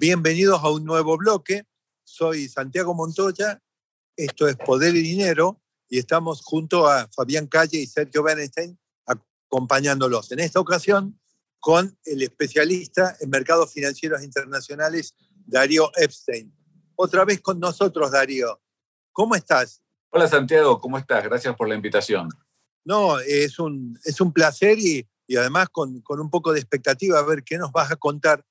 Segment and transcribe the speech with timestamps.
[0.00, 1.64] Bienvenidos a un nuevo bloque.
[2.04, 3.60] Soy Santiago Montoya.
[4.16, 10.30] Esto es Poder y Dinero y estamos junto a Fabián Calle y Sergio Bernstein acompañándolos.
[10.30, 11.20] En esta ocasión
[11.58, 16.54] con el especialista en mercados financieros internacionales, Darío Epstein.
[16.94, 18.60] Otra vez con nosotros, Darío.
[19.10, 19.82] ¿Cómo estás?
[20.10, 21.24] Hola Santiago, ¿cómo estás?
[21.24, 22.28] Gracias por la invitación.
[22.84, 27.18] No, es un, es un placer y, y además con, con, un poco de expectativa
[27.18, 28.44] a ver qué nos vas a contar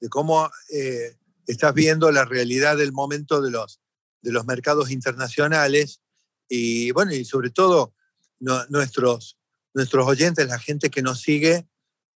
[0.00, 1.16] de cómo eh,
[1.46, 3.80] estás viendo la realidad del momento de los,
[4.22, 6.00] de los mercados internacionales
[6.48, 7.94] y, bueno, y sobre todo
[8.38, 9.38] nuestros,
[9.74, 11.66] nuestros oyentes, la gente que nos sigue,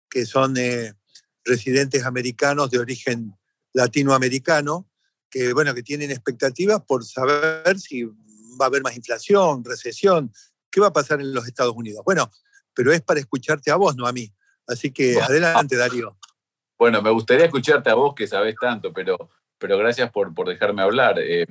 [0.09, 0.95] que son eh,
[1.45, 3.35] residentes americanos de origen
[3.73, 4.89] latinoamericano,
[5.31, 10.33] que, bueno, que tienen expectativas por saber si va a haber más inflación, recesión,
[10.71, 12.03] qué va a pasar en los Estados Unidos.
[12.05, 12.31] Bueno,
[12.75, 14.33] pero es para escucharte a vos, no a mí.
[14.67, 16.19] Así que adelante, Darío.
[16.83, 20.83] Bueno, me gustaría escucharte a vos que sabés tanto, pero, pero gracias por, por dejarme
[20.83, 21.15] hablar.
[21.21, 21.47] Eh,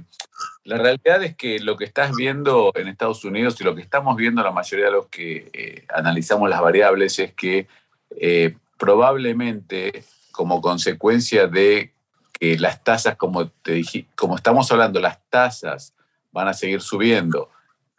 [0.65, 4.17] la realidad es que lo que estás viendo en Estados Unidos y lo que estamos
[4.17, 7.69] viendo la mayoría de los que eh, analizamos las variables es que
[8.17, 11.93] eh, probablemente como consecuencia de
[12.37, 15.93] que las tasas, como te dije, como estamos hablando, las tasas
[16.33, 17.49] van a seguir subiendo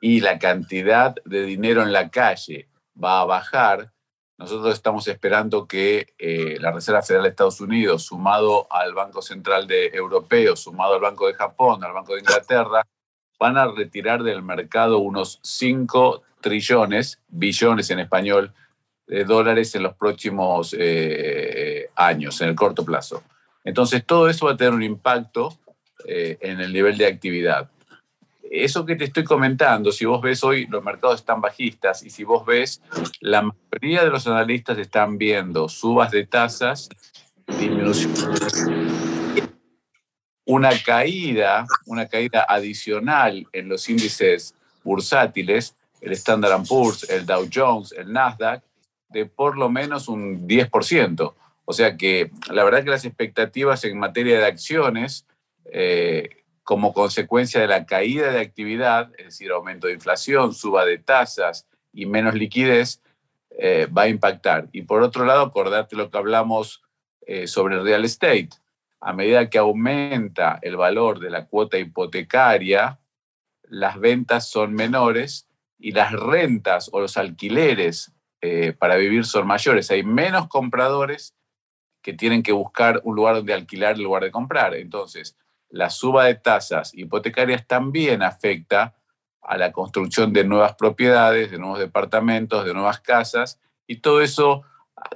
[0.02, 2.68] y la cantidad de dinero en la calle
[3.02, 3.90] va a bajar,
[4.38, 9.66] nosotros estamos esperando que eh, la Reserva Federal de Estados Unidos, sumado al Banco Central
[9.66, 12.86] de Europeo, sumado al Banco de Japón, al Banco de Inglaterra,
[13.38, 18.52] van a retirar del mercado unos 5 trillones, billones en español,
[19.06, 23.22] de dólares en los próximos eh, años, en el corto plazo.
[23.64, 25.56] Entonces, todo eso va a tener un impacto
[26.06, 27.68] eh, en el nivel de actividad
[28.52, 32.22] eso que te estoy comentando, si vos ves hoy los mercados están bajistas y si
[32.22, 32.82] vos ves,
[33.20, 36.90] la mayoría de los analistas están viendo subas de tasas,
[37.46, 38.12] disminución,
[40.44, 47.92] una caída, una caída adicional en los índices bursátiles, el Standard Poor's, el Dow Jones,
[47.92, 48.62] el Nasdaq,
[49.08, 51.34] de por lo menos un 10%.
[51.64, 55.26] O sea que la verdad que las expectativas en materia de acciones
[55.72, 60.98] eh, como consecuencia de la caída de actividad, es decir, aumento de inflación, suba de
[60.98, 63.02] tasas y menos liquidez,
[63.50, 64.68] eh, va a impactar.
[64.72, 66.82] Y por otro lado, acordate lo que hablamos
[67.26, 68.50] eh, sobre el real estate.
[69.00, 73.00] A medida que aumenta el valor de la cuota hipotecaria,
[73.64, 79.90] las ventas son menores y las rentas o los alquileres eh, para vivir son mayores.
[79.90, 81.34] Hay menos compradores
[82.02, 84.74] que tienen que buscar un lugar donde alquilar en lugar de comprar.
[84.74, 85.36] Entonces,
[85.72, 88.94] la suba de tasas hipotecarias también afecta
[89.40, 94.62] a la construcción de nuevas propiedades, de nuevos departamentos, de nuevas casas, y todo eso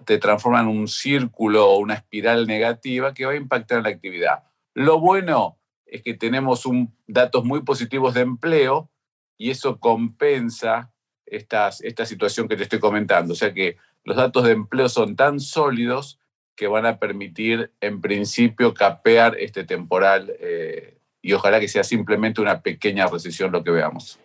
[0.05, 3.91] te transforma en un círculo o una espiral negativa que va a impactar en la
[3.91, 4.45] actividad.
[4.75, 6.65] Lo bueno es que tenemos
[7.07, 8.91] datos muy positivos de empleo
[9.37, 10.91] y eso compensa
[11.27, 13.35] esta situación que te estoy comentando.
[13.35, 16.19] O sea que los datos de empleo son tan sólidos
[16.57, 22.41] que van a permitir, en principio, capear este temporal eh, y ojalá que sea simplemente
[22.41, 24.19] una pequeña recesión lo que veamos.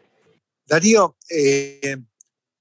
[0.66, 1.98] Darío, eh,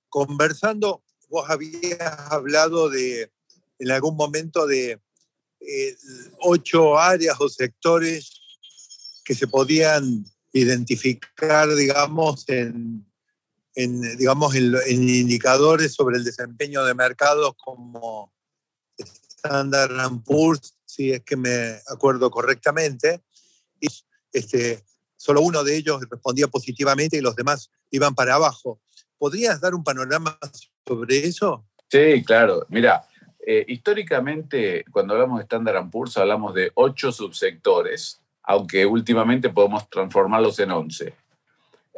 [0.09, 2.01] conversando, vos habías
[2.33, 3.31] hablado de,
[3.79, 5.01] en algún momento de
[5.61, 5.97] eh,
[6.41, 8.33] ocho áreas o sectores
[9.25, 13.07] que se podían identificar, digamos, en,
[13.77, 18.33] digamos, en indicadores sobre el desempeño de mercados como
[19.45, 23.23] Standard Poor's, si es que me acuerdo correctamente,
[23.81, 23.89] y
[24.33, 24.85] este,
[25.17, 28.81] solo uno de ellos respondía positivamente y los demás iban para abajo.
[29.19, 30.39] ¿Podrías dar un panorama
[30.87, 31.67] sobre eso?
[31.89, 32.67] Sí, claro.
[32.69, 33.03] Mira,
[33.47, 40.59] eh, históricamente cuando hablamos de Standard Poor's hablamos de ocho subsectores, aunque últimamente podemos transformarlos
[40.59, 41.15] en once.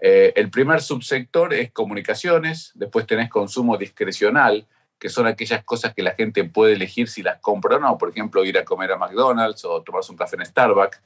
[0.00, 4.66] Eh, el primer subsector es comunicaciones, después tenés consumo discrecional,
[5.02, 7.98] que son aquellas cosas que la gente puede elegir si las compra o no.
[7.98, 11.00] Por ejemplo, ir a comer a McDonald's o tomarse un café en Starbucks.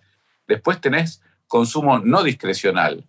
[0.47, 3.07] Después tenés consumo no discrecional,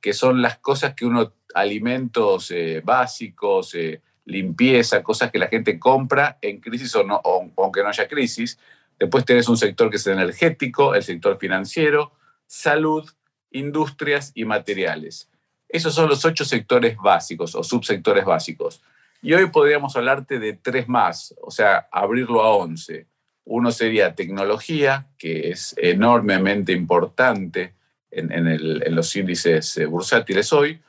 [0.00, 5.80] que son las cosas que uno, alimentos eh, básicos, eh, limpieza, cosas que la gente
[5.80, 7.20] compra en crisis o, no,
[7.56, 8.60] aunque no haya crisis.
[9.00, 12.12] Después tenés un sector que es energético, el sector financiero,
[12.46, 13.10] salud,
[13.50, 15.28] industrias y materiales.
[15.68, 18.84] Esos son los ocho sectores básicos o subsectores básicos.
[19.22, 23.06] Y hoy podríamos hablarte de tres más, o sea, abrirlo a once.
[23.44, 27.74] Uno sería tecnología, que es enormemente importante
[28.10, 30.80] en, los índices eh, bursátiles hoy.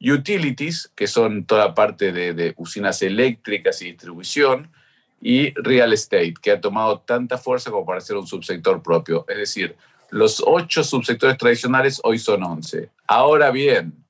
[0.00, 4.70] Utilities, que son toda parte de, de usinas eléctricas y distribución.
[5.20, 9.24] Y real estate, que ha tomado tanta fuerza como para ser un subsector propio.
[9.28, 9.76] Es decir,
[10.10, 12.90] los ocho subsectores tradicionales hoy son once.
[13.08, 14.04] Ahora bien,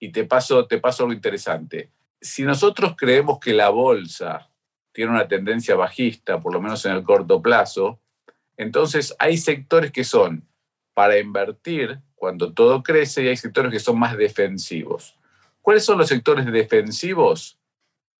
[0.00, 1.90] y te paso, te paso algo interesante.
[2.20, 4.50] Si nosotros creemos que la bolsa
[4.92, 8.00] tiene una tendencia bajista, por lo menos en el corto plazo,
[8.56, 10.46] entonces hay sectores que son
[10.92, 15.18] para invertir cuando todo crece y hay sectores que son más defensivos.
[15.62, 17.58] ¿Cuáles son los sectores defensivos?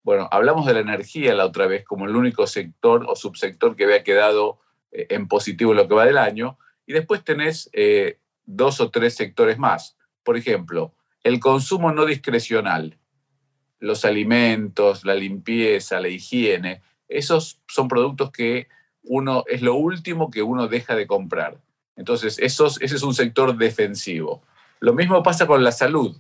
[0.03, 3.85] Bueno, hablamos de la energía la otra vez como el único sector o subsector que
[3.85, 4.61] había quedado
[4.93, 6.58] eh, en positivo en lo que va del año.
[6.87, 9.99] Y después tenés eh, dos o tres sectores más.
[10.23, 12.99] Por ejemplo, el consumo no discrecional,
[13.81, 18.69] los alimentos, la limpieza, la higiene, esos son productos que
[19.03, 21.59] uno es lo último que uno deja de comprar.
[21.97, 24.43] Entonces, esos, ese es un sector defensivo.
[24.79, 26.17] Lo mismo pasa con la salud.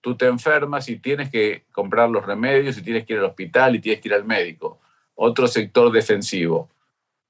[0.00, 3.74] Tú te enfermas y tienes que comprar los remedios y tienes que ir al hospital
[3.74, 4.78] y tienes que ir al médico.
[5.14, 6.68] Otro sector defensivo.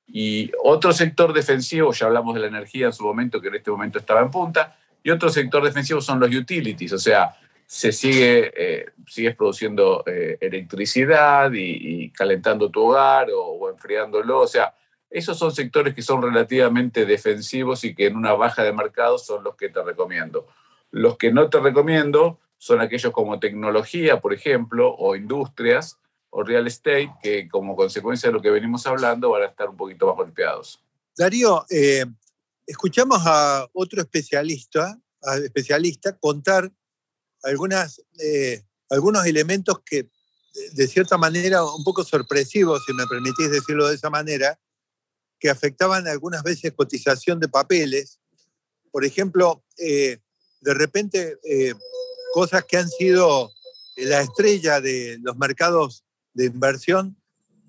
[0.07, 3.71] Y otro sector defensivo, ya hablamos de la energía en su momento, que en este
[3.71, 8.53] momento estaba en punta, y otro sector defensivo son los utilities, o sea, se sigue,
[8.57, 14.75] eh, sigues produciendo eh, electricidad y, calentando tu hogar o, enfriándolo, o sea,
[15.11, 19.45] esos son sectores que son relativamente defensivos y que en una baja de mercado son
[19.45, 20.49] los que te recomiendo.
[20.91, 25.99] Los que no te recomiendo son aquellos como tecnología, por ejemplo, o industrias,
[26.31, 29.77] o real estate, que como consecuencia de lo que venimos hablando van a estar un
[29.77, 30.83] poquito más golpeados.
[31.17, 32.05] Darío, eh,
[32.67, 34.99] escuchamos a otro especialista,
[35.45, 36.73] especialista contar
[37.45, 40.09] algunas, eh, algunos elementos que,
[40.73, 44.59] de cierta manera, un poco sorpresivos, si me permitís decirlo de esa manera,
[45.39, 48.19] que afectaban algunas veces cotización de papeles.
[48.91, 50.19] Por ejemplo, eh,
[50.61, 51.39] de repente,
[52.33, 53.53] cosas que han sido
[53.97, 57.17] la estrella de los mercados de inversión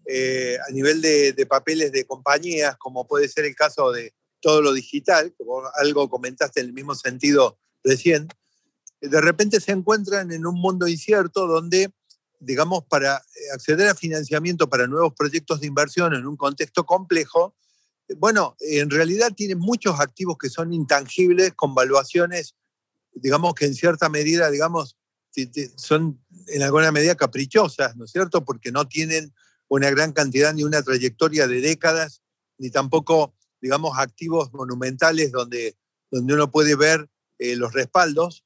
[0.07, 4.73] eh, a nivel de, papeles de compañías, como puede ser el caso de todo lo
[4.73, 8.27] digital, como algo comentaste en el mismo sentido recién,
[9.09, 11.91] de repente se encuentran en un mundo incierto donde,
[12.39, 13.21] digamos, para
[13.53, 17.55] acceder a financiamiento para nuevos proyectos de inversión en un contexto complejo,
[18.17, 22.55] bueno, en realidad tienen muchos activos que son intangibles con valuaciones,
[23.13, 24.97] digamos que en cierta medida, digamos,
[25.75, 28.45] son en alguna medida caprichosas, ¿no es cierto?
[28.45, 29.33] Porque no tienen
[29.67, 32.21] una gran cantidad ni una trayectoria de décadas,
[32.57, 35.75] ni tampoco, digamos, activos monumentales donde,
[36.11, 37.09] donde uno puede ver
[37.39, 38.44] eh, los respaldos.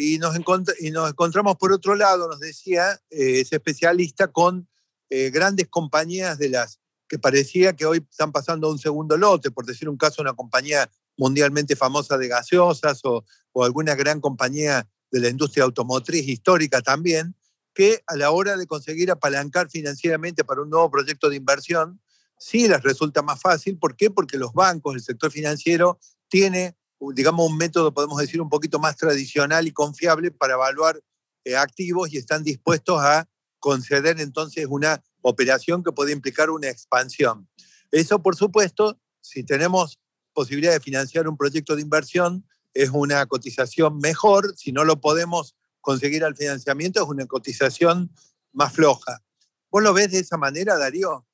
[0.00, 0.34] Y nos,
[0.80, 4.68] y nos encontramos por otro lado, nos decía eh, ese especialista, con
[5.10, 9.50] eh, grandes compañías de las que parecía que hoy están pasando a un segundo lote,
[9.50, 14.88] por decir un caso, una compañía mundialmente famosa de gaseosas o, o alguna gran compañía
[15.10, 17.34] de la industria automotriz histórica también,
[17.74, 22.00] que a la hora de conseguir apalancar financieramente para un nuevo proyecto de inversión,
[22.38, 23.78] sí les resulta más fácil.
[23.78, 24.10] ¿Por qué?
[24.10, 25.98] Porque los bancos, el sector financiero,
[26.28, 26.76] tiene,
[27.14, 31.00] digamos, un método, podemos decir, un poquito más tradicional y confiable para evaluar
[31.44, 33.28] eh, activos y están dispuestos a
[33.58, 37.48] conceder entonces una operación que puede implicar una expansión.
[37.90, 39.98] Eso, por supuesto, si tenemos
[40.32, 44.54] posibilidad de financiar un proyecto de inversión, es una cotización mejor.
[44.56, 48.10] Si no lo podemos conseguir al financiamiento, es una cotización
[48.52, 49.22] más floja.
[49.70, 51.26] ¿Vos lo ves de esa manera, Darío?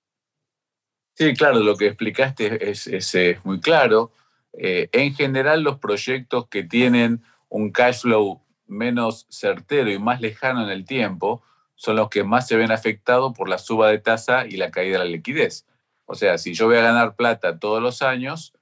[1.15, 2.89] Sí, claro, lo que explicaste es,
[3.45, 4.13] muy claro.
[4.57, 10.65] Eh, en general, los proyectos que tienen un cash flow menos certero y más lejano
[10.65, 11.43] en el tiempo
[11.75, 14.99] son los que más se ven afectados por la suba de tasa y la caída
[14.99, 15.67] de la liquidez.
[16.07, 18.55] O sea, si yo voy a ganar plata todos los años,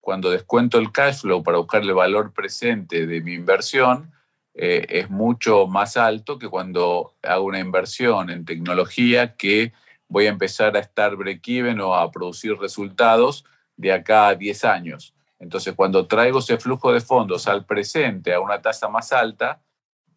[0.00, 4.12] cuando descuento el cash flow para buscar el valor presente de mi inversión,
[4.54, 9.72] eh, es mucho más alto que cuando hago una inversión en tecnología que
[10.08, 13.44] voy a empezar a estar break-even o a producir resultados
[13.76, 15.14] de acá a 10 años.
[15.38, 19.60] Entonces, cuando traigo ese flujo de fondos al presente a una tasa más alta,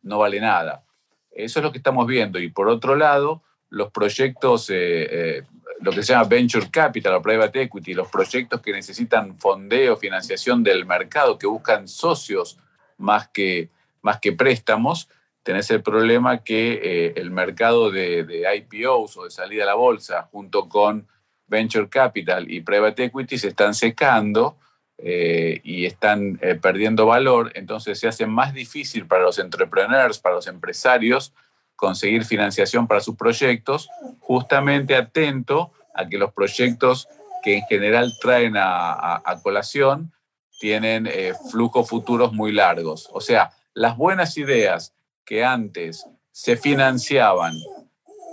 [0.01, 0.83] no vale nada.
[1.31, 2.39] Eso es lo que estamos viendo.
[2.39, 4.75] Y por otro lado, los proyectos eh,
[5.09, 5.43] eh,
[5.81, 10.63] lo que se llama venture capital o private equity, los proyectos que necesitan fondeo, financiación
[10.63, 12.57] del mercado, que buscan socios
[12.97, 13.69] más que,
[14.01, 15.09] más que préstamos,
[15.43, 20.29] tenés el problema que eh, el mercado de, IPOs o de salida a la bolsa,
[20.31, 21.07] junto con
[21.47, 24.57] venture capital y private equity se están secando
[25.03, 30.35] eh, y están eh, perdiendo valor, entonces se hace más difícil para los entrepreneurs, para
[30.35, 31.33] los empresarios,
[31.75, 33.89] conseguir financiación para sus proyectos,
[34.19, 37.07] justamente atento a que los proyectos
[37.41, 40.11] que en general traen a, colación
[40.59, 43.09] tienen eh, flujos futuros muy largos.
[43.11, 44.93] O sea, las buenas ideas
[45.25, 47.55] que antes se financiaban,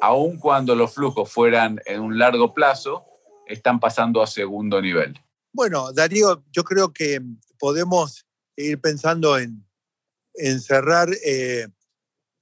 [0.03, 3.07] aun cuando los flujos fueran en un largo plazo,
[3.47, 5.19] están pasando a segundo nivel.
[5.59, 7.21] Bueno, Darío, yo creo que
[7.59, 8.25] podemos
[8.55, 9.67] ir pensando en,
[10.61, 11.67] cerrar eh,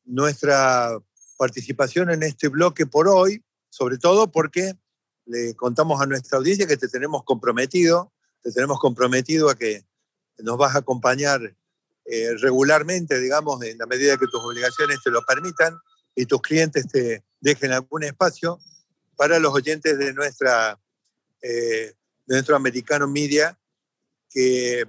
[0.05, 0.91] nuestra
[1.39, 4.75] participación en este bloque por hoy, sobre todo porque
[5.25, 9.87] le contamos a nuestra audiencia que te tenemos comprometido, te tenemos comprometido a que
[10.37, 11.41] nos vas a acompañar
[12.05, 15.75] eh, regularmente, digamos, en la medida que tus obligaciones te lo permitan
[16.15, 18.61] y tus clientes te dejen algún espacio
[19.17, 20.79] para los oyentes de nuestra
[21.41, 21.95] eh,
[22.27, 23.59] de nuestro americano media
[24.29, 24.85] que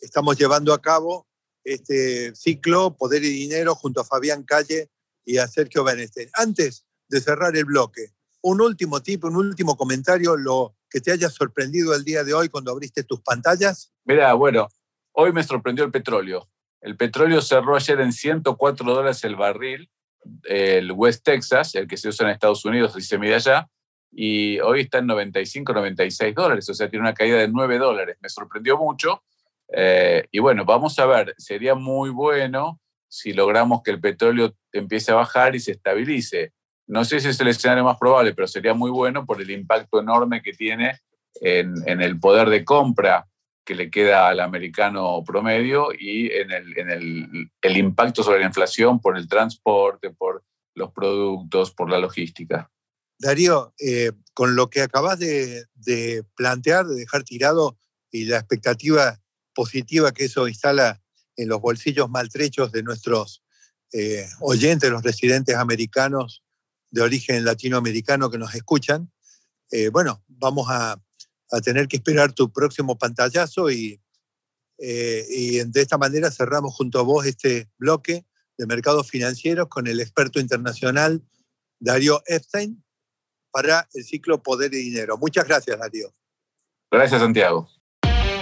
[0.00, 1.26] estamos llevando a cabo
[1.64, 4.90] este ciclo Poder y Dinero junto a Fabián Calle
[5.24, 6.28] y a Sergio Benestein.
[6.34, 8.12] Antes de cerrar el bloque,
[8.42, 12.48] un último tipo, un último comentario, lo que te haya sorprendido el día de hoy
[12.48, 13.92] cuando abriste tus pantallas.
[14.04, 14.68] Mira, bueno,
[15.12, 16.48] hoy me sorprendió el petróleo.
[16.80, 19.88] El petróleo cerró ayer en 104 dólares el barril,
[20.44, 23.70] el West Texas, el que se usa en Estados Unidos y se mide allá,
[24.12, 28.18] y hoy está en 95, 96 dólares, o sea, tiene una caída de 9 dólares.
[28.20, 29.22] Me sorprendió mucho.
[29.74, 32.78] Eh, y bueno, vamos a ver, sería muy bueno
[33.08, 36.52] si logramos que el petróleo empiece a bajar y se estabilice.
[36.86, 40.00] No sé si es el escenario más probable, pero sería muy bueno por el impacto
[40.00, 40.98] enorme que tiene
[41.40, 43.26] en, el poder de compra
[43.64, 49.28] que le queda al americano promedio y en, el impacto sobre la inflación por el
[49.28, 52.71] transporte, por los productos, por la logística.
[53.22, 55.64] Darío, eh, con lo que acabas de,
[56.34, 57.78] plantear, de dejar tirado
[58.10, 59.22] y la expectativa
[59.54, 61.00] positiva que eso instala
[61.36, 63.44] en los bolsillos maltrechos de nuestros
[63.92, 66.42] eh, oyentes, los residentes americanos
[66.90, 69.12] de origen latinoamericano que nos escuchan,
[69.70, 71.00] eh, bueno, vamos a,
[71.62, 74.00] tener que esperar tu próximo pantallazo y,
[74.78, 78.24] y de esta manera cerramos junto a vos este bloque
[78.56, 81.22] de mercados financieros con el experto internacional
[81.78, 82.82] Darío Epstein,
[83.52, 85.16] para el ciclo Poder y Dinero.
[85.18, 86.12] Muchas gracias, Darío.
[86.90, 87.68] Gracias, Santiago.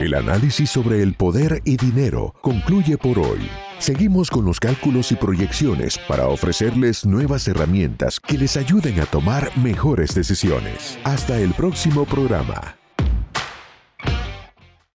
[0.01, 3.51] El análisis sobre el poder y dinero concluye por hoy.
[3.79, 9.51] Seguimos con los cálculos y proyecciones para ofrecerles nuevas herramientas que les ayuden a tomar
[9.59, 10.99] mejores decisiones.
[11.05, 12.80] Hasta el próximo programa.